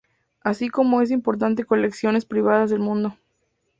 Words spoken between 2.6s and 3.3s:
del mundo.